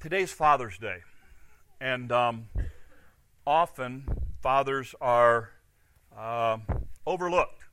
[0.00, 0.98] today's Father's Day,
[1.80, 2.46] and um,
[3.46, 4.04] often
[4.40, 5.50] fathers are
[6.16, 6.58] uh,
[7.06, 7.64] overlooked.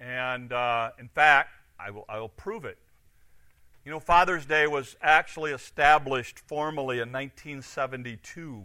[0.00, 2.78] And uh, in fact, I will, I will prove it.
[3.84, 8.62] You know, Father's Day was actually established formally in 1972.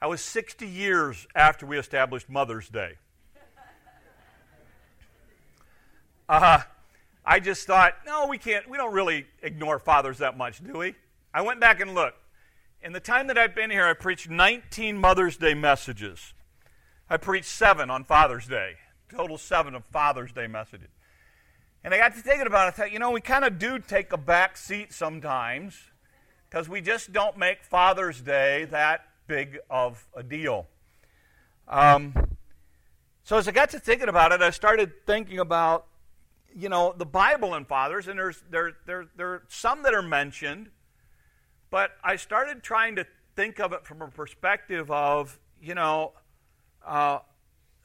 [0.00, 2.94] That was 60 years after we established Mother's Day.
[6.28, 6.60] Uh,
[7.24, 10.94] I just thought, no, we can't, we don't really ignore fathers that much, do we?
[11.32, 12.18] I went back and looked.
[12.82, 16.34] In the time that I've been here, I preached 19 Mother's Day messages.
[17.08, 18.72] I preached seven on Father's Day,
[19.08, 20.88] total seven of Father's Day messages.
[21.84, 22.68] And I got to thinking about it.
[22.68, 25.78] I thought, you know, we kind of do take a back seat sometimes
[26.48, 30.66] because we just don't make Father's Day that big of a deal.
[31.68, 32.14] Um,
[33.24, 35.86] so as I got to thinking about it, I started thinking about
[36.54, 40.02] you know, the Bible and fathers, and there's there there there are some that are
[40.02, 40.70] mentioned,
[41.70, 46.12] but I started trying to think of it from a perspective of, you know,
[46.86, 47.20] uh,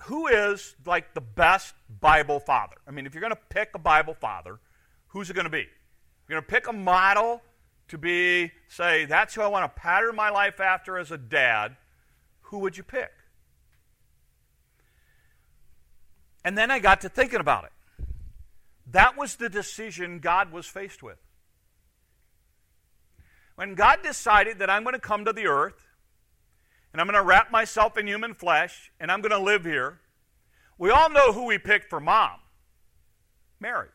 [0.04, 2.76] who is like the best Bible father?
[2.88, 4.60] I mean, if you're going to pick a Bible father,
[5.08, 5.66] who's it going to be?
[6.28, 7.42] You're going to pick a model
[7.88, 11.78] to be, say, that's who I want to pattern my life after as a dad.
[12.42, 13.12] Who would you pick?
[16.44, 17.72] And then I got to thinking about it.
[18.92, 21.18] That was the decision God was faced with.
[23.56, 25.88] When God decided that I'm going to come to the earth
[26.94, 30.00] and I'm going to wrap myself in human flesh and I'm going to live here,
[30.78, 32.40] we all know who we picked for mom
[33.60, 33.90] Mary.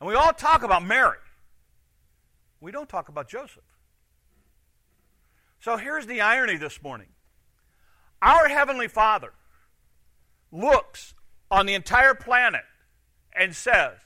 [0.00, 1.16] And we all talk about Mary.
[2.60, 3.64] We don't talk about Joseph.
[5.60, 7.08] So here's the irony this morning
[8.20, 9.32] our Heavenly Father
[10.52, 11.14] looks
[11.50, 12.64] on the entire planet
[13.34, 13.98] and says,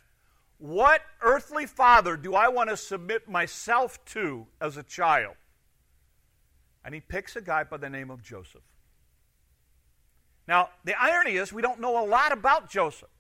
[0.58, 5.34] What earthly father do I want to submit myself to as a child?
[6.84, 8.62] And he picks a guy by the name of Joseph.
[10.46, 13.10] Now, the irony is, we don't know a lot about Joseph,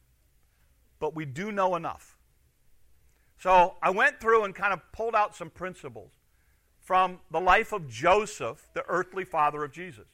[0.98, 2.16] but we do know enough.
[3.38, 6.12] So I went through and kind of pulled out some principles
[6.80, 10.06] from the life of Joseph, the earthly father of Jesus,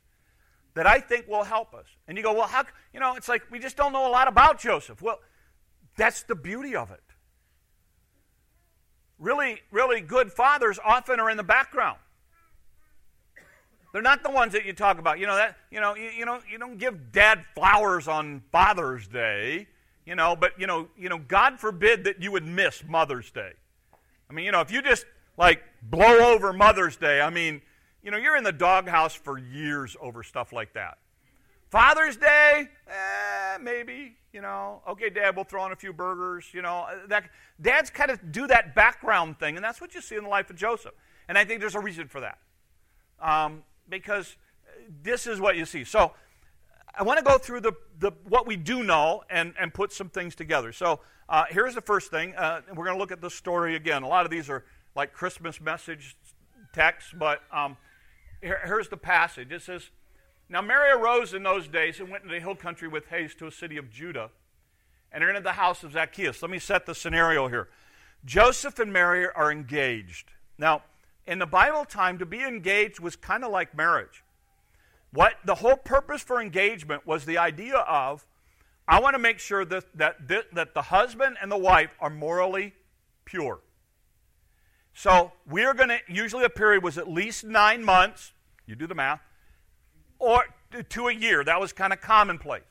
[0.75, 1.87] that I think will help us.
[2.09, 4.27] And you go, well, how, you know, it's like we just don't know a lot
[4.27, 5.01] about Joseph.
[5.01, 5.21] Well,
[5.97, 7.01] that's the beauty of it.
[9.19, 11.99] Really, really good fathers often are in the background.
[13.93, 15.21] They're not the ones that you talk about.
[15.21, 19.07] You know that you know you, you know you don't give dad flowers on Father's
[19.07, 19.69] Day,
[20.05, 23.53] you know, but you know, you know, God forbid that you would miss Mother's Day.
[24.29, 25.07] I mean, you know, if you just
[25.39, 27.63] like blow over Mother's Day, I mean,
[28.03, 30.99] you know, you're in the doghouse for years over stuff like that.
[31.75, 34.81] Father's Day, eh, maybe, you know.
[34.89, 36.87] Okay, Dad, we'll throw on a few burgers, you know.
[36.89, 37.25] Uh, that,
[37.61, 40.49] dads kind of do that background thing, and that's what you see in the life
[40.51, 40.95] of Joseph.
[41.27, 42.39] And I think there's a reason for that.
[43.21, 44.37] Um, because
[45.03, 45.83] this is what you see.
[45.83, 46.13] So
[46.97, 50.11] I want to go through the, the, what we do know and, and put some
[50.11, 50.71] things together.
[50.71, 52.37] So uh, here's the first thing.
[52.37, 54.05] Uh, we're going to look at the story again.
[54.05, 54.65] A lot of these are
[54.95, 56.17] like Christmas message
[56.73, 57.77] texts, but um,
[58.41, 59.51] here, here's the passage.
[59.51, 59.91] It says,
[60.49, 63.47] now Mary arose in those days and went into the hill country with haste to
[63.47, 64.31] a city of Judah
[65.11, 66.43] and entered the house of Zacchaeus.
[66.43, 67.69] Let me set the scenario here.
[68.25, 70.33] Joseph and Mary are engaged.
[70.59, 70.83] Now,
[71.27, 74.23] in the Bible time, to be engaged was kind of like marriage.
[75.13, 78.27] What the whole purpose for engagement was the idea of
[78.87, 82.75] I want to make sure that, that, that the husband and the wife are morally
[83.25, 83.61] pure.
[84.93, 88.33] So we're going to, usually a period was at least nine months.
[88.67, 89.21] You do the math
[90.25, 90.45] or
[90.89, 91.45] to a year.
[91.45, 92.63] That was kind of commonplace.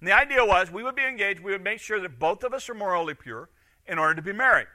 [0.00, 2.52] And the idea was we would be engaged, we would make sure that both of
[2.52, 3.48] us are morally pure
[3.86, 4.66] in order to be married.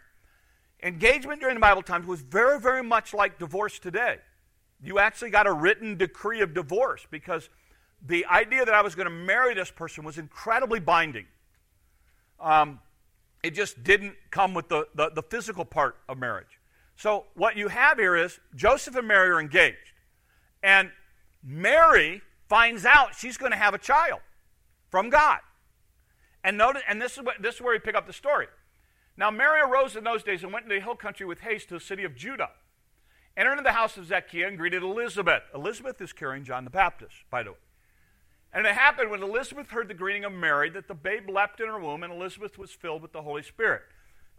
[0.82, 4.18] Engagement during the Bible times was very, very much like divorce today.
[4.84, 7.50] You actually got a written decree of divorce because
[8.06, 11.26] the idea that I was going to marry this person was incredibly binding.
[12.40, 12.80] Um,
[13.44, 16.60] it just didn't come with the, the, the physical part of marriage.
[16.98, 19.78] So, what you have here is Joseph and Mary are engaged.
[20.62, 20.92] And
[21.44, 22.22] Mary
[22.54, 24.20] finds out she's going to have a child
[24.92, 25.40] from God.
[26.44, 28.46] And notice, and this is, what, this is where we pick up the story.
[29.18, 31.74] Now Mary arose in those days and went into the hill country with haste to
[31.74, 32.52] the city of Judah.
[33.36, 35.42] Entered into the house of Zacchaeus and greeted Elizabeth.
[35.56, 37.58] Elizabeth is carrying John the Baptist, by the way.
[38.54, 41.66] And it happened when Elizabeth heard the greeting of Mary that the babe leapt in
[41.66, 43.82] her womb, and Elizabeth was filled with the Holy Spirit.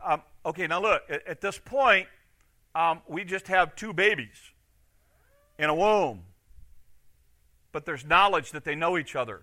[0.05, 2.07] Um, okay, now look, at, at this point,
[2.77, 4.53] um, we just have two babies
[5.59, 6.23] in a womb
[7.75, 9.43] but there's knowledge that they know each other.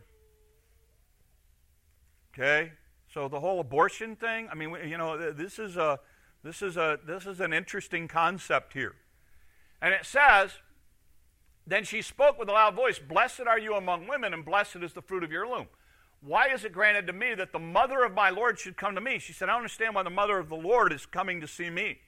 [2.33, 2.71] Okay?
[3.13, 5.99] So the whole abortion thing, I mean, you know, this is a
[6.43, 8.95] This is, a, this is an interesting concept here.
[9.81, 10.51] And it says,
[11.67, 14.93] Then she spoke with a loud voice, Blessed are you among women, and blessed is
[14.93, 15.67] the fruit of your womb.
[16.21, 19.01] Why is it granted to me that the mother of my Lord should come to
[19.01, 19.19] me?
[19.19, 21.99] She said, I understand why the mother of the Lord is coming to see me.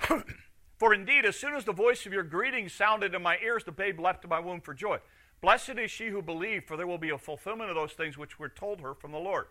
[0.78, 3.72] for indeed, as soon as the voice of your greeting sounded in my ears, the
[3.72, 4.98] babe leapt in my womb for joy.
[5.40, 8.38] Blessed is she who believed, for there will be a fulfillment of those things which
[8.38, 9.46] were told her from the Lord.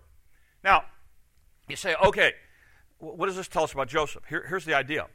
[0.64, 0.84] Now,
[1.68, 2.34] you say, okay,
[3.00, 4.24] what does this tell us about Joseph?
[4.28, 5.08] Here, here's the idea.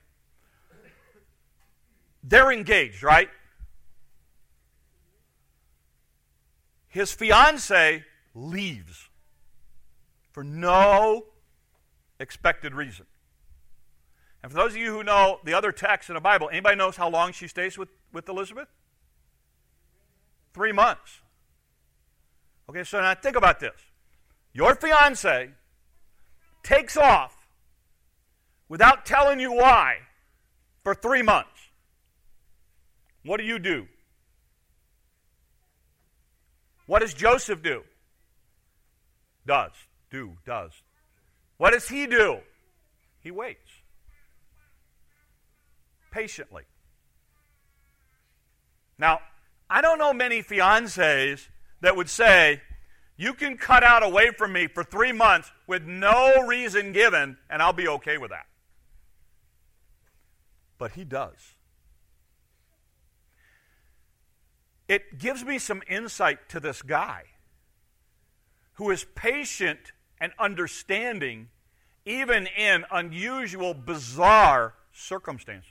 [2.23, 3.29] They're engaged, right?
[6.89, 8.05] His fiance
[8.35, 9.09] leaves
[10.31, 11.27] for no
[12.21, 13.07] expected reason.
[14.43, 16.97] And for those of you who know the other texts in the Bible, anybody knows
[16.97, 18.69] how long she stays with, with Elizabeth?
[20.55, 21.21] Three months.
[22.69, 23.79] Okay, so now think about this.
[24.53, 25.51] Your fiance
[26.63, 27.37] takes off
[28.69, 29.99] without telling you why
[30.83, 31.49] for three months.
[33.25, 33.87] What do you do?
[36.87, 37.83] What does Joseph do?
[39.47, 39.73] Does.
[40.11, 40.37] Do.
[40.45, 40.73] Does.
[41.57, 42.39] What does he do?
[43.21, 43.71] He waits.
[46.11, 46.65] Patiently.
[48.99, 49.21] Now,
[49.73, 51.49] I don't know many fiancés
[51.81, 52.61] that would say,
[53.17, 57.63] You can cut out away from me for three months with no reason given, and
[57.63, 58.45] I'll be okay with that.
[60.77, 61.55] But he does.
[64.89, 67.23] It gives me some insight to this guy
[68.75, 71.49] who is patient and understanding
[72.05, 75.71] even in unusual, bizarre circumstances.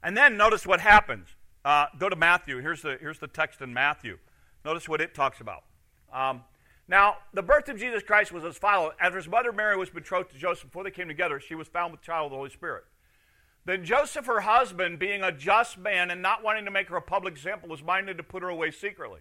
[0.00, 1.34] And then notice what happens.
[1.68, 2.62] Uh, go to Matthew.
[2.62, 4.16] Here's the, here's the text in Matthew.
[4.64, 5.64] Notice what it talks about.
[6.10, 6.44] Um,
[6.88, 8.94] now, the birth of Jesus Christ was as follows.
[8.98, 11.92] After his mother Mary was betrothed to Joseph, before they came together, she was found
[11.92, 12.84] with child of the Holy Spirit.
[13.66, 17.02] Then Joseph, her husband, being a just man and not wanting to make her a
[17.02, 19.20] public example, was minded to put her away secretly.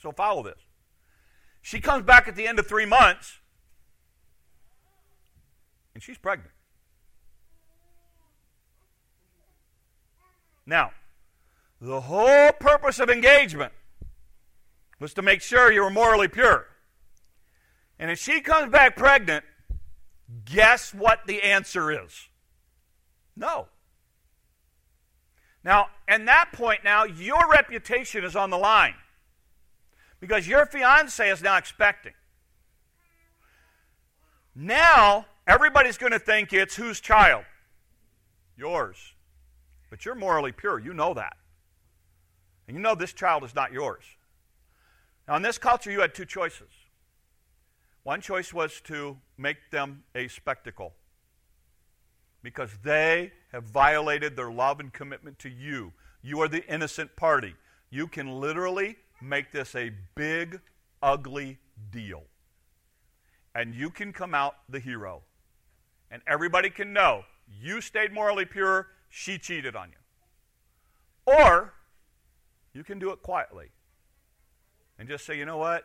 [0.00, 0.60] So follow this.
[1.62, 3.40] She comes back at the end of three months,
[5.94, 6.52] and she's pregnant.
[10.64, 10.92] Now,
[11.84, 13.72] the whole purpose of engagement
[14.98, 16.66] was to make sure you were morally pure.
[17.98, 19.44] And if she comes back pregnant,
[20.46, 22.28] guess what the answer is?
[23.36, 23.68] No.
[25.62, 28.94] Now, at that point now, your reputation is on the line.
[30.20, 32.14] Because your fiance is now expecting.
[34.54, 37.44] Now, everybody's going to think it's whose child?
[38.56, 38.96] Yours.
[39.90, 40.78] But you're morally pure.
[40.78, 41.36] You know that.
[42.66, 44.04] And you know this child is not yours.
[45.28, 46.68] Now, in this culture, you had two choices.
[48.02, 50.92] One choice was to make them a spectacle
[52.42, 55.92] because they have violated their love and commitment to you.
[56.22, 57.54] You are the innocent party.
[57.90, 60.60] You can literally make this a big,
[61.02, 61.58] ugly
[61.90, 62.24] deal.
[63.54, 65.22] And you can come out the hero.
[66.10, 71.32] And everybody can know you stayed morally pure, she cheated on you.
[71.32, 71.72] Or
[72.74, 73.68] you can do it quietly
[74.98, 75.84] and just say, you know what?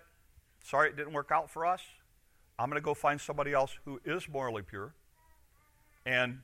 [0.64, 1.82] Sorry it didn't work out for us.
[2.58, 4.94] I'm going to go find somebody else who is morally pure.
[6.06, 6.40] And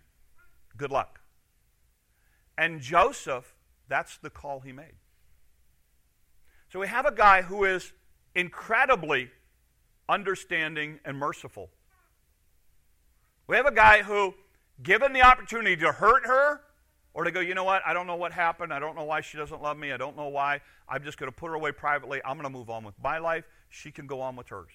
[0.78, 1.20] good luck.
[2.58, 3.54] And Joseph,
[3.90, 4.94] that's the call he made.
[6.72, 7.92] So we have a guy who is
[8.34, 9.30] incredibly
[10.08, 11.70] understanding and merciful.
[13.48, 14.36] We have a guy who,
[14.82, 16.62] given the opportunity to hurt her,
[17.16, 18.74] or to go, you know what, I don't know what happened.
[18.74, 19.94] I don't know why she doesn't love me.
[19.94, 20.60] I don't know why.
[20.88, 22.22] I'm just going to put her away privately.
[22.26, 23.46] I'm going to move on with my life.
[23.70, 24.72] She can go on with hers.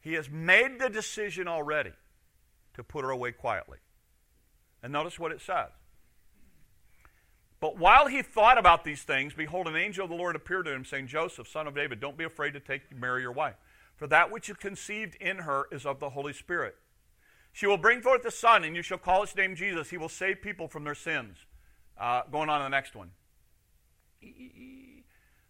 [0.00, 1.92] He has made the decision already
[2.74, 3.78] to put her away quietly.
[4.82, 5.68] And notice what it says.
[7.60, 10.72] But while he thought about these things, behold, an angel of the Lord appeared to
[10.72, 13.56] him, saying, Joseph, son of David, don't be afraid to take Mary your wife,
[13.94, 16.76] for that which is conceived in her is of the Holy Spirit.
[17.58, 19.90] She will bring forth a son, and you shall call his name Jesus.
[19.90, 21.38] He will save people from their sins.
[22.00, 23.10] Uh, going on to the next one.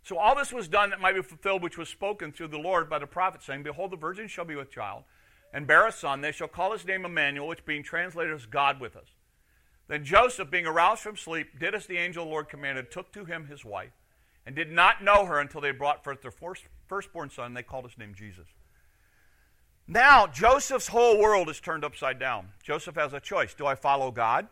[0.04, 2.88] So all this was done that might be fulfilled, which was spoken through the Lord
[2.88, 5.04] by the prophet, saying, Behold, the virgin shall be with child,
[5.52, 6.22] and bear a son.
[6.22, 9.08] They shall call his name Emmanuel, which being translated as God with us.
[9.86, 13.26] Then Joseph, being aroused from sleep, did as the angel the Lord commanded, took to
[13.26, 13.92] him his wife,
[14.46, 16.32] and did not know her until they brought forth their
[16.86, 17.52] firstborn son.
[17.52, 18.46] They called his name Jesus.
[19.90, 22.48] Now, Joseph's whole world is turned upside down.
[22.62, 23.54] Joseph has a choice.
[23.54, 24.46] Do I follow God?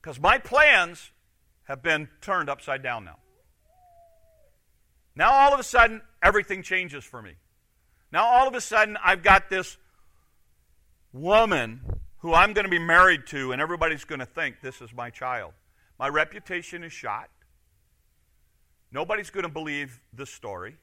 [0.00, 1.10] Because my plans
[1.64, 3.18] have been turned upside down now.
[5.14, 7.34] Now, all of a sudden, everything changes for me.
[8.10, 9.76] Now, all of a sudden, I've got this
[11.12, 11.82] woman
[12.20, 15.10] who I'm going to be married to, and everybody's going to think this is my
[15.10, 15.52] child.
[15.98, 17.28] My reputation is shot.
[18.90, 20.76] Nobody's going to believe this story.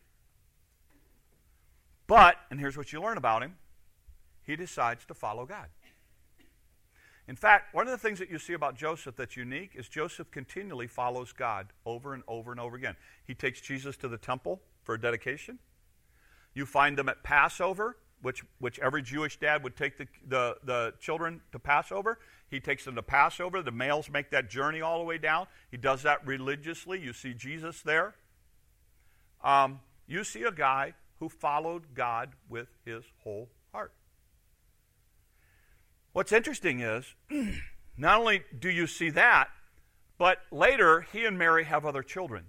[2.09, 3.55] But, and here's what you learn about him
[4.41, 5.67] he decides to follow God.
[7.27, 10.31] In fact, one of the things that you see about Joseph that's unique is Joseph
[10.31, 12.95] continually follows God over and over and over again.
[13.23, 15.59] He takes Jesus to the temple for a dedication.
[16.55, 20.93] You find them at Passover, which, which every Jewish dad would take the, the, the
[20.99, 22.17] children to Passover.
[22.49, 23.61] He takes them to Passover.
[23.61, 25.45] The males make that journey all the way down.
[25.69, 26.99] He does that religiously.
[26.99, 28.15] You see Jesus there.
[29.43, 33.93] Um, you see a guy who followed God with his whole heart.
[36.13, 37.13] What's interesting is,
[37.97, 39.49] not only do you see that,
[40.17, 42.45] but later he and Mary have other children.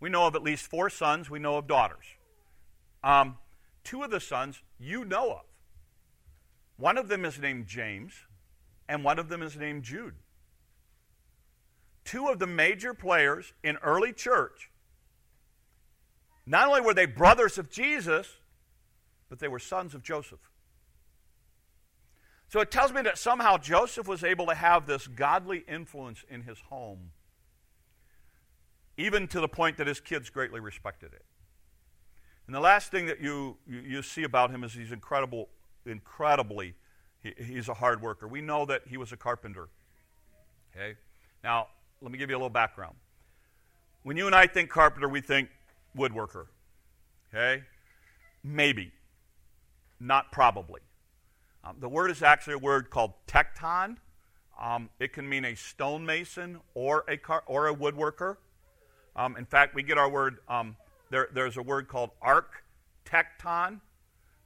[0.00, 2.04] We know of at least four sons, we know of daughters.
[3.02, 3.38] Um,
[3.84, 5.44] two of the sons you know of.
[6.76, 8.12] One of them is named James,
[8.88, 10.14] and one of them is named Jude.
[12.04, 14.70] Two of the major players in early church,
[16.48, 18.26] not only were they brothers of Jesus,
[19.28, 20.40] but they were sons of Joseph.
[22.48, 26.42] So it tells me that somehow Joseph was able to have this godly influence in
[26.42, 27.10] his home,
[28.96, 31.24] even to the point that his kids greatly respected it.
[32.46, 35.50] And the last thing that you, you, you see about him is he's incredible,
[35.84, 36.74] incredibly,
[37.22, 38.26] he, he's a hard worker.
[38.26, 39.68] We know that he was a carpenter.
[40.74, 40.96] Okay?
[41.44, 41.66] Now,
[42.00, 42.96] let me give you a little background.
[44.04, 45.50] When you and I think carpenter, we think
[45.96, 46.46] woodworker.
[47.32, 47.64] Okay?
[48.42, 48.92] Maybe.
[50.00, 50.80] Not probably.
[51.64, 53.96] Um, the word is actually a word called tecton.
[54.60, 58.36] Um, it can mean a stonemason or a, car- or a woodworker.
[59.14, 60.76] Um, in fact, we get our word, um,
[61.10, 63.80] there, there's a word called architecton,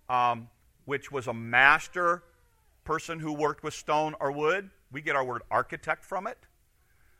[0.09, 0.49] um,
[0.85, 2.23] which was a master
[2.85, 4.71] person who worked with stone or wood.
[4.91, 6.39] We get our word architect from it.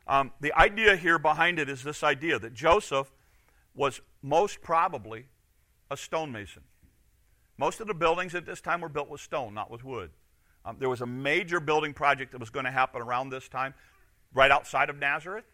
[0.07, 3.11] Um, the idea here behind it is this idea that Joseph
[3.75, 5.27] was most probably
[5.91, 6.63] a stonemason.
[7.59, 10.11] Most of the buildings at this time were built with stone, not with wood.
[10.65, 13.75] Um, there was a major building project that was going to happen around this time,
[14.33, 15.45] right outside of Nazareth.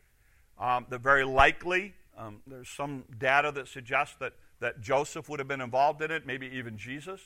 [0.58, 5.48] Um, that very likely, um, there's some data that suggests that, that Joseph would have
[5.48, 7.20] been involved in it, maybe even Jesus.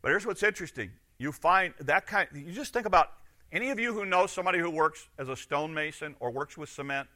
[0.00, 0.92] But here's what's interesting.
[1.18, 3.10] You find that kind, you just think about
[3.50, 7.08] any of you who know somebody who works as a stonemason or works with cement,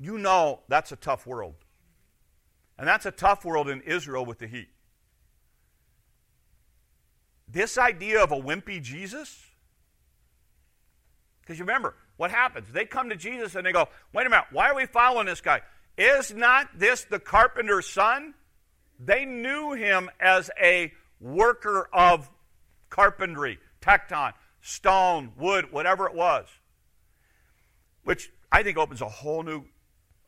[0.00, 1.54] you know that's a tough world.
[2.78, 4.68] And that's a tough world in Israel with the heat.
[7.48, 9.44] This idea of a wimpy Jesus,
[11.40, 12.68] because you remember, what happens?
[12.72, 15.40] They come to Jesus and they go, wait a minute, why are we following this
[15.40, 15.62] guy?
[15.96, 18.34] Is not this the carpenter's son?
[18.98, 22.30] They knew him as a worker of
[22.90, 26.46] carpentry, tecton, stone, wood, whatever it was.
[28.04, 29.64] Which I think opens a whole new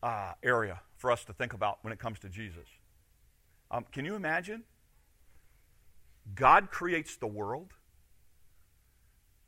[0.02, 2.67] uh, area for us to think about when it comes to Jesus.
[3.71, 4.64] Um, can you imagine?
[6.35, 7.73] God creates the world.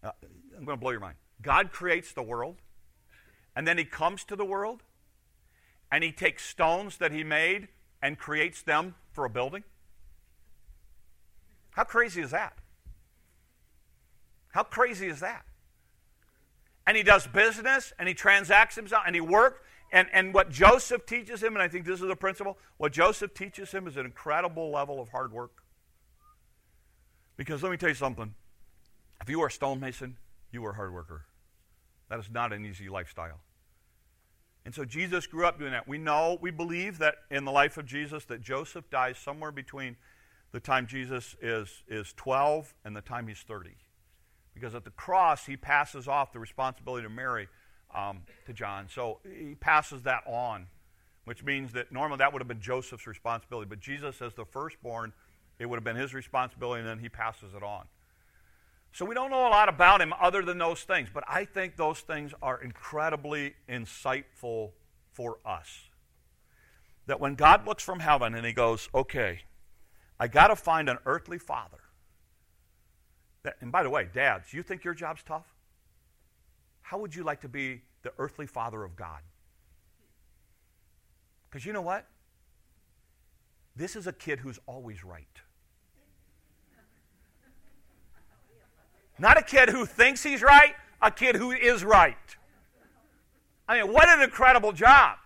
[0.03, 0.11] Uh,
[0.57, 1.17] I'm going to blow your mind.
[1.43, 2.57] God creates the world,
[3.57, 4.83] and then He comes to the world,
[5.91, 7.69] and He takes stones that He made
[8.03, 9.65] and creates them for a building.
[11.71, 12.55] How crazy is that?
[14.49, 15.45] How crazy is that?
[16.87, 19.61] And he does business and he transacts himself and he works
[19.93, 23.35] and, and what Joseph teaches him, and I think this is the principle, what Joseph
[23.35, 25.63] teaches him is an incredible level of hard work.
[27.37, 28.35] Because let me tell you something.
[29.21, 30.17] If you are a stonemason,
[30.53, 31.27] you are a hard worker.
[32.09, 33.41] That is not an easy lifestyle.
[34.65, 35.89] And so Jesus grew up doing that.
[35.89, 39.97] We know, we believe that in the life of Jesus that Joseph dies somewhere between
[40.53, 43.71] the time Jesus is, is 12 and the time he's 30.
[44.53, 47.49] Because at the cross, he passes off the responsibility to Mary
[47.95, 48.87] um, to John.
[48.93, 50.67] So he passes that on,
[51.25, 53.69] which means that normally that would have been Joseph's responsibility.
[53.69, 55.13] But Jesus, as the firstborn,
[55.59, 57.85] it would have been his responsibility, and then he passes it on.
[58.93, 61.77] So we don't know a lot about him other than those things, but I think
[61.77, 64.71] those things are incredibly insightful
[65.13, 65.89] for us.
[67.07, 69.43] That when God looks from heaven and he goes, okay,
[70.19, 71.79] I got to find an earthly father.
[73.43, 75.47] That, and by the way, dads, you think your job's tough?
[76.91, 79.21] How would you like to be the earthly father of God?
[81.49, 82.05] Because you know what?
[83.77, 85.41] This is a kid who's always right.
[89.21, 92.17] Not a kid who thinks he's right, a kid who is right.
[93.69, 95.17] I mean, what an incredible job.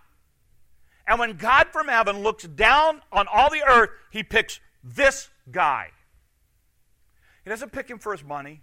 [1.07, 5.89] And when God from heaven looks down on all the earth, he picks this guy.
[7.43, 8.61] He doesn't pick him for his money.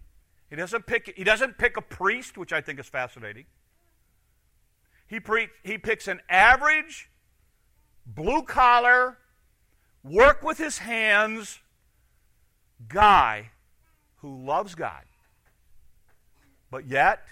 [0.53, 3.47] He doesn't pick, he doesn't pick a priest, which I think is fascinating.
[5.07, 7.09] He, pre, he picks an average,
[8.05, 9.17] blue collar,
[10.05, 11.59] work with his hands
[12.87, 13.53] guy
[14.17, 15.05] who loves God,
[16.71, 17.25] but yet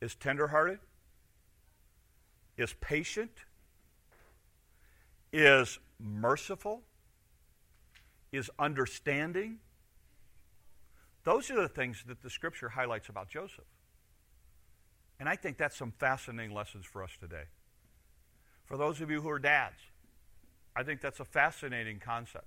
[0.00, 0.80] is tenderhearted,
[2.56, 3.30] is patient,
[5.32, 6.82] is merciful,
[8.32, 9.60] is understanding.
[11.24, 13.64] Those are the things that the scripture highlights about Joseph.
[15.20, 17.44] And I think that's some fascinating lessons for us today.
[18.64, 19.78] For those of you who are dads,
[20.74, 22.46] I think that's a fascinating concept.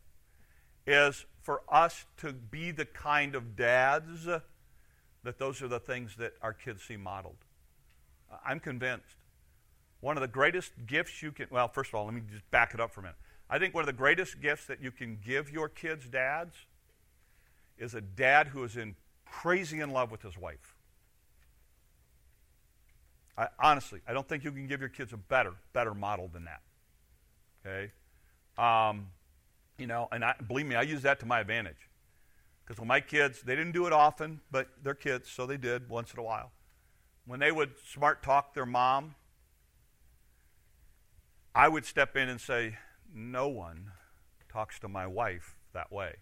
[0.88, 6.34] Is for us to be the kind of dads that those are the things that
[6.42, 7.38] our kids see modeled.
[8.46, 9.18] I'm convinced.
[10.02, 12.74] One of the greatest gifts you can, well, first of all, let me just back
[12.74, 13.18] it up for a minute.
[13.50, 16.56] I think one of the greatest gifts that you can give your kids, dads,
[17.78, 20.76] is a dad who is in crazy in love with his wife.
[23.38, 26.46] I, honestly, I don't think you can give your kids a better, better model than
[26.46, 26.62] that.
[27.66, 27.92] Okay,
[28.58, 29.08] um,
[29.78, 31.90] you know, and I, believe me, I use that to my advantage.
[32.64, 35.90] Because when my kids, they didn't do it often, but they're kids, so they did
[35.90, 36.52] once in a while.
[37.26, 39.16] When they would smart talk their mom,
[41.54, 42.78] I would step in and say,
[43.14, 43.92] No one
[44.50, 46.16] talks to my wife that way.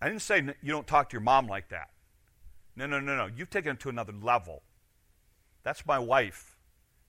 [0.00, 1.90] I didn't say you don't talk to your mom like that.
[2.76, 3.26] No, no, no, no.
[3.26, 4.62] You've taken it to another level.
[5.64, 6.56] That's my wife.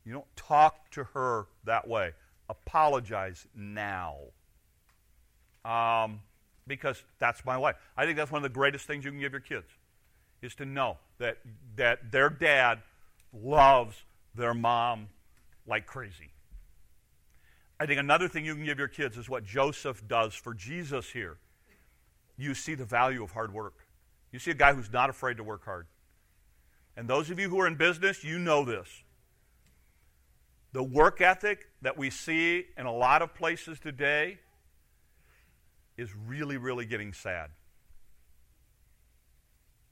[0.04, 2.14] You don't talk to her that way.
[2.50, 4.18] Apologize now.
[5.64, 6.22] Um,
[6.66, 7.76] because that's my wife.
[7.96, 9.68] I think that's one of the greatest things you can give your kids
[10.42, 11.38] is to know that,
[11.76, 12.80] that their dad
[13.34, 14.04] loves
[14.34, 15.10] their mom
[15.68, 16.32] like crazy.
[17.80, 21.10] I think another thing you can give your kids is what Joseph does for Jesus
[21.12, 21.38] here.
[22.40, 23.86] You see the value of hard work.
[24.32, 25.88] You see a guy who's not afraid to work hard.
[26.96, 28.88] And those of you who are in business, you know this.
[30.72, 34.40] The work ethic that we see in a lot of places today
[35.98, 37.50] is really, really getting sad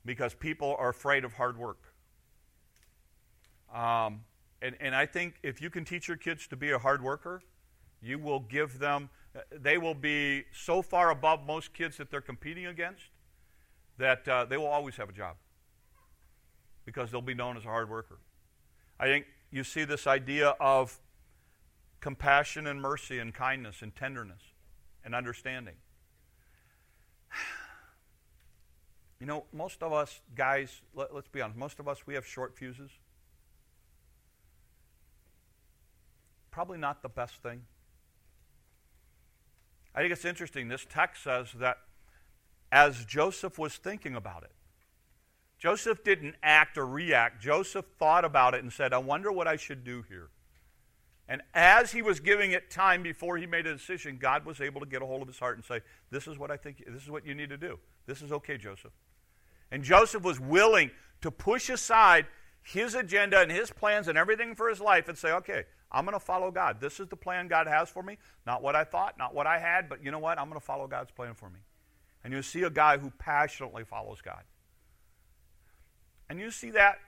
[0.05, 1.93] because people are afraid of hard work.
[3.73, 4.21] Um,
[4.62, 7.41] and, and I think if you can teach your kids to be a hard worker,
[8.01, 9.10] you will give them,
[9.52, 13.04] they will be so far above most kids that they're competing against
[13.97, 15.36] that uh, they will always have a job
[16.86, 18.19] because they'll be known as a hard worker.
[19.00, 21.00] I think you see this idea of
[22.00, 24.41] compassion and mercy and kindness and tenderness
[25.04, 25.76] and understanding.
[29.19, 32.23] You know, most of us guys, let, us be honest, most of us, we have
[32.23, 32.91] short fuses.
[36.52, 37.63] Probably not the best thing.
[39.97, 40.67] I think it's interesting.
[40.67, 41.77] This text says that
[42.71, 44.51] as Joseph was thinking about it,
[45.57, 47.41] Joseph didn't act or react.
[47.41, 50.29] Joseph thought about it and said, I wonder what I should do here.
[51.27, 54.81] And as he was giving it time before he made a decision, God was able
[54.81, 55.81] to get a hold of his heart and say,
[56.12, 57.79] This is what I think, this is what you need to do.
[58.05, 58.93] This is okay, Joseph.
[59.71, 62.27] And Joseph was willing to push aside
[62.67, 66.19] his agenda and his plans and everything for his life and say, okay, I'm going
[66.19, 66.82] to follow God.
[66.82, 68.17] This is the plan God has for me.
[68.45, 70.38] Not what I thought, not what I had, but you know what?
[70.38, 71.60] I'm going to follow God's plan for me.
[72.23, 74.43] And you see a guy who passionately follows God.
[76.30, 76.99] And you see that,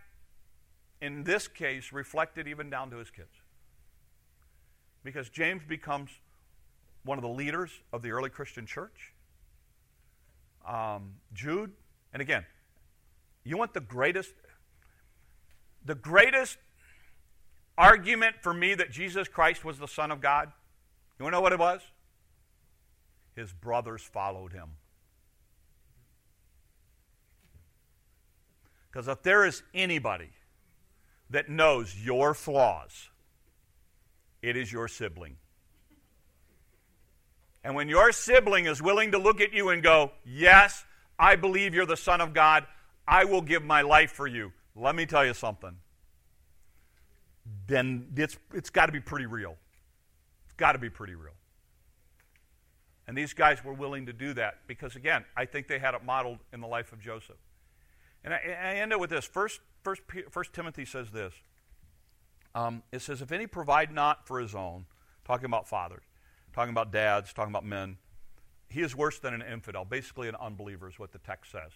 [1.02, 3.36] in this case, reflected even down to his kids.
[5.04, 6.10] Because James becomes
[7.04, 9.14] one of the leaders of the early Christian church.
[10.66, 11.74] Um, Jude
[12.14, 12.46] and again,
[13.44, 14.34] you want the greatest
[15.86, 16.58] the greatest
[17.78, 20.52] argument for me that Jesus Christ was the Son of God?
[21.18, 21.82] You want to know what it was?
[23.36, 24.70] His brothers followed him.
[28.92, 30.30] Because if there is anybody
[31.30, 33.10] that knows your flaws,
[34.42, 35.36] it is your sibling.
[37.64, 40.86] And when your sibling is willing to look at you and go, Yes,
[41.18, 42.66] I believe you're the Son of God.
[43.08, 44.54] I will give my life for you.
[44.80, 45.76] Let me tell you something.
[47.68, 49.58] Then it's, it's got to be pretty real.
[50.46, 51.34] It's got to be pretty real.
[53.08, 56.04] And these guys were willing to do that because, again, I think they had it
[56.04, 57.38] modeled in the life of Joseph.
[58.24, 59.26] And I, I end up with this.
[59.26, 61.34] First, first, first Timothy says this.
[62.54, 64.86] Um, it says, If any provide not for his own,
[65.26, 66.04] talking about fathers,
[66.54, 67.98] talking about dads, talking about men,
[68.70, 71.72] he is worse than an infidel, basically an unbeliever, is what the text says.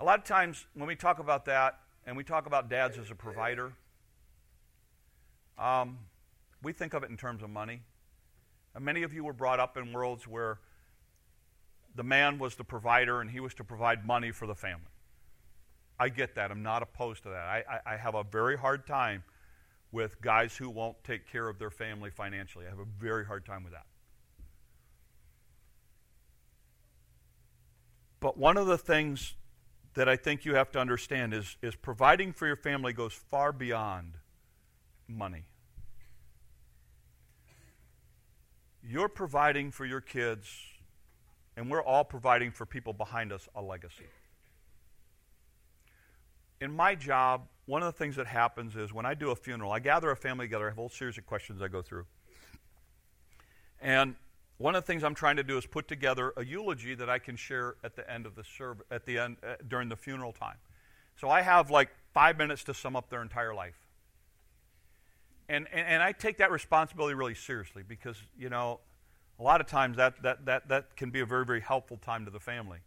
[0.00, 3.10] A lot of times when we talk about that, and we talk about dads as
[3.10, 3.74] a provider,
[5.58, 5.98] um,
[6.62, 7.82] we think of it in terms of money.
[8.74, 10.58] And many of you were brought up in worlds where
[11.94, 14.86] the man was the provider and he was to provide money for the family.
[15.98, 16.50] I get that.
[16.50, 17.44] I'm not opposed to that.
[17.44, 19.22] I, I, I have a very hard time
[19.92, 22.64] with guys who won't take care of their family financially.
[22.64, 23.84] I have a very hard time with that.
[28.18, 29.34] But one of the things
[29.94, 33.52] that I think you have to understand is, is providing for your family goes far
[33.52, 34.14] beyond
[35.08, 35.44] money.
[38.82, 40.48] You're providing for your kids,
[41.56, 44.06] and we're all providing for people behind us a legacy.
[46.60, 49.72] In my job, one of the things that happens is when I do a funeral,
[49.72, 52.06] I gather a family together, I have a whole series of questions I go through.
[53.80, 54.14] And
[54.60, 57.18] one of the things I'm trying to do is put together a eulogy that I
[57.18, 60.32] can share at the end of the service, at the end uh, during the funeral
[60.32, 60.58] time.
[61.18, 63.78] So I have like five minutes to sum up their entire life.
[65.48, 68.80] And, and, and I take that responsibility really seriously because, you know,
[69.38, 72.26] a lot of times that, that, that, that can be a very, very helpful time
[72.26, 72.80] to the family.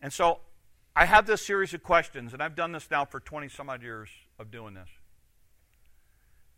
[0.00, 0.38] And so
[0.94, 3.82] I have this series of questions, and I've done this now for 20 some odd
[3.82, 4.88] years of doing this.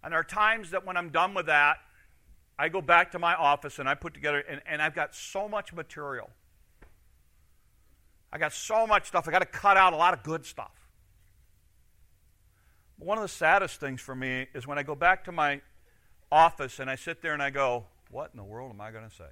[0.04, 1.78] And there are times that when I'm done with that,
[2.58, 5.48] I go back to my office and I put together, and, and I've got so
[5.48, 6.30] much material.
[8.32, 9.28] I got so much stuff.
[9.28, 10.72] I got to cut out a lot of good stuff.
[12.98, 15.60] One of the saddest things for me is when I go back to my
[16.32, 19.08] office and I sit there and I go, What in the world am I going
[19.08, 19.30] to say?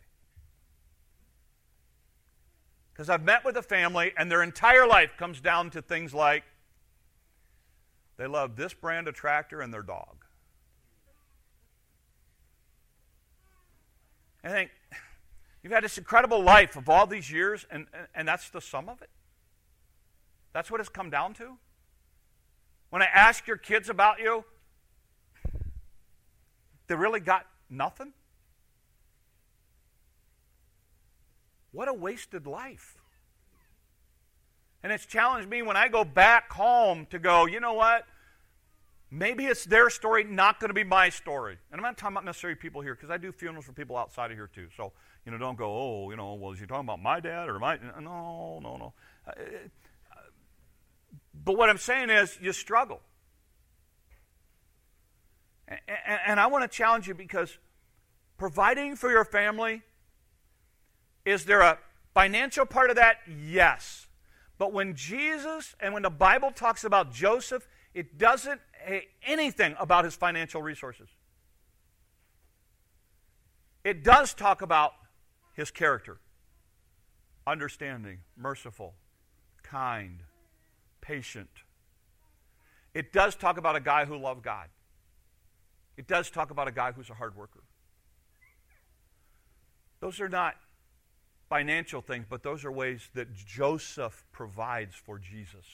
[2.93, 6.45] Because I've met with a family and their entire life comes down to things like
[8.17, 10.26] they love this brand of tractor and their dog.
[14.47, 14.71] I think
[15.61, 19.03] you've had this incredible life of all these years, and, and that's the sum of
[19.03, 19.11] it.
[20.53, 21.57] That's what it's come down to.
[22.91, 24.45] When I ask your kids about you,
[26.87, 28.13] they really got nothing.
[31.73, 32.99] What a wasted life.
[34.85, 38.07] And it's challenged me when I go back home to go, you know what?
[39.11, 41.59] Maybe it's their story, not going to be my story.
[41.71, 44.33] And I'm not talking about necessarily people here because I do funerals for people outside
[44.33, 44.67] of here too.
[44.77, 44.93] So,
[45.25, 47.79] you know, don't go, oh, you know, well, is talking about my dad or my.
[48.01, 48.93] No, no, no.
[49.27, 49.33] Uh,
[51.45, 53.01] but what I'm saying is, you struggle.
[56.27, 57.59] And I want to challenge you because
[58.39, 59.83] providing for your family,
[61.25, 61.79] is there a
[62.15, 63.19] financial part of that?
[63.27, 64.07] Yes.
[64.59, 70.05] But when Jesus and when the Bible talks about Joseph, it doesn't say anything about
[70.05, 71.09] his financial resources.
[73.85, 74.93] It does talk about
[75.55, 76.19] his character
[77.47, 78.95] understanding, merciful,
[79.63, 80.25] kind,
[81.01, 81.49] patient.
[82.93, 84.69] It does talk about a guy who loved God.
[85.97, 87.63] It does talk about a guy who's a hard worker.
[90.01, 90.57] Those are not
[91.49, 95.65] financial things, but those are ways that Joseph provides for Jesus.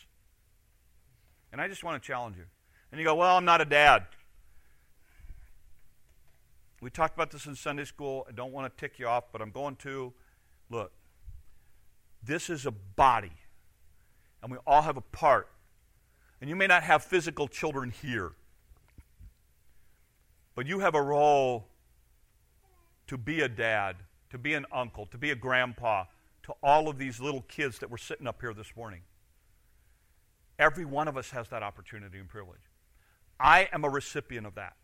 [1.53, 2.45] And I just want to challenge you.
[2.91, 4.07] And you go, Well, I'm not a dad.
[6.81, 8.27] We talked about this in Sunday school.
[8.29, 10.13] I don't want to tick you off, but I'm going to.
[10.69, 10.91] Look,
[12.25, 13.33] this is a body,
[14.43, 15.49] and we all have a part.
[16.41, 18.33] And you may not have physical children here,
[20.57, 21.69] but you have a role
[23.07, 23.97] to be a dad,
[24.31, 26.05] to be an uncle, to be a grandpa
[26.45, 29.03] to all of these little kids that were sitting up here this morning.
[30.63, 32.61] Every one of us has that opportunity and privilege.
[33.41, 34.77] I am a recipient of that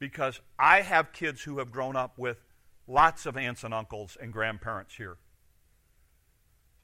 [0.00, 2.38] because I have kids who have grown up with
[2.88, 5.18] lots of aunts and uncles and grandparents here.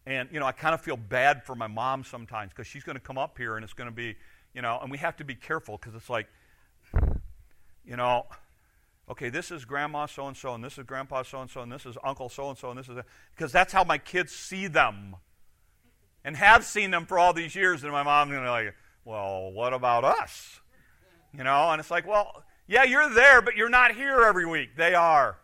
[0.07, 2.95] And, you know, I kind of feel bad for my mom sometimes because she's going
[2.95, 4.15] to come up here and it's going to be,
[4.55, 6.29] you know, and we have to be careful because it's like,
[7.85, 8.27] you know,
[9.11, 11.73] okay, this is grandma so and so, and this is grandpa so and so, and
[11.73, 12.97] this is uncle so and so, and this is,
[13.35, 15.17] because that's how my kids see them
[16.27, 17.85] and have seen them for all these years.
[17.85, 20.61] And my mom's going to be like, well, what about us?
[21.33, 24.71] You know, and it's like, well, yeah, you're there, but you're not here every week.
[24.77, 25.39] They are.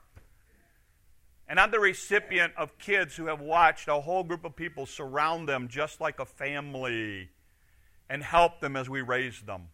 [1.48, 5.48] And I'm the recipient of kids who have watched a whole group of people surround
[5.48, 7.28] them just like a family
[8.10, 9.68] and help them as we raise them.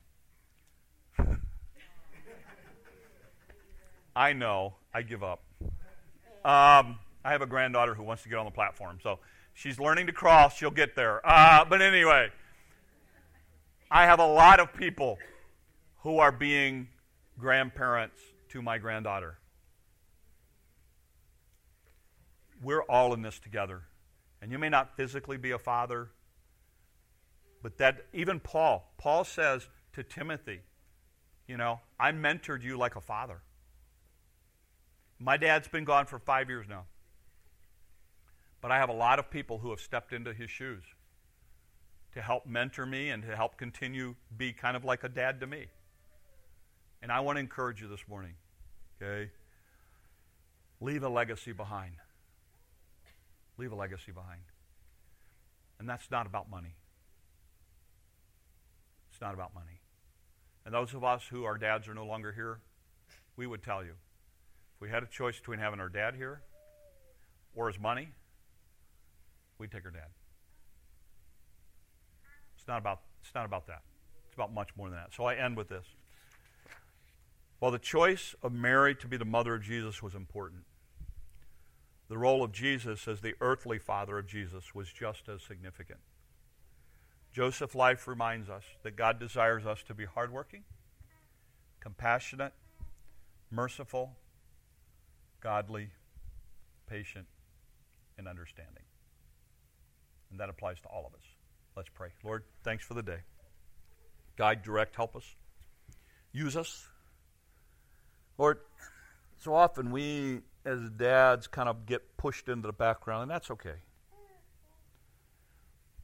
[4.15, 4.75] I know.
[4.93, 5.43] I give up.
[6.45, 9.21] Um, I have a granddaughter who wants to get on the platform, so
[9.59, 10.57] she's learning to cross.
[10.57, 11.21] She'll get there.
[11.25, 12.31] Uh, but anyway.
[13.91, 15.19] I have a lot of people
[16.03, 16.89] who are being
[17.39, 19.39] grandparents to my granddaughter.
[22.63, 23.83] We're all in this together.
[24.43, 26.11] And you may not physically be a father,
[27.63, 30.61] but that even Paul, Paul says to Timothy,
[31.47, 33.41] you know, I mentored you like a father.
[35.19, 36.85] My dad's been gone for five years now.
[38.61, 40.83] But I have a lot of people who have stepped into his shoes
[42.13, 45.47] to help mentor me and to help continue be kind of like a dad to
[45.47, 45.67] me.
[47.03, 48.35] And I want to encourage you this morning,
[49.01, 49.31] okay?
[50.81, 51.93] Leave a legacy behind.
[53.57, 54.41] Leave a legacy behind.
[55.79, 56.75] And that's not about money.
[59.11, 59.81] It's not about money.
[60.65, 62.59] And those of us who our dads are no longer here,
[63.37, 63.93] we would tell you
[64.75, 66.43] if we had a choice between having our dad here
[67.55, 68.09] or his money,
[69.59, 70.09] we'd take her dad.
[72.57, 73.83] It's not about, it's not about that.
[74.27, 75.15] It's about much more than that.
[75.15, 75.87] So I end with this.
[77.59, 80.63] While the choice of Mary to be the mother of Jesus was important,
[82.09, 85.99] the role of Jesus as the earthly father of Jesus was just as significant.
[87.33, 90.65] Joseph's life reminds us that God desires us to be hardworking,
[91.81, 92.53] compassionate,
[93.51, 94.17] merciful,
[95.41, 95.91] godly,
[96.89, 97.27] patient,
[98.17, 98.83] and understanding.
[100.31, 101.25] And that applies to all of us.
[101.77, 102.09] Let's pray.
[102.25, 103.19] Lord, thanks for the day.
[104.37, 105.25] Guide, direct, help us.
[106.33, 106.87] Use us.
[108.37, 108.59] Lord,
[109.39, 113.77] so often we as dads kind of get pushed into the background, and that's okay.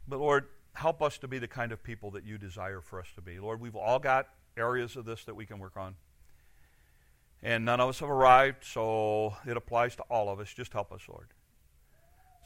[0.09, 3.09] But Lord, help us to be the kind of people that you desire for us
[3.15, 3.39] to be.
[3.39, 5.95] Lord, we've all got areas of this that we can work on.
[7.43, 10.53] And none of us have arrived, so it applies to all of us.
[10.53, 11.29] Just help us, Lord.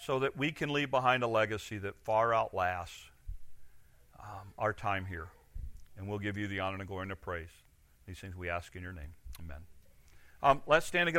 [0.01, 3.03] So that we can leave behind a legacy that far outlasts
[4.19, 5.29] um, our time here.
[5.97, 7.49] And we'll give you the honor and glory and the praise.
[8.07, 9.15] These things we ask in your name.
[9.41, 9.59] Amen.
[10.43, 11.17] Um, let's stand together.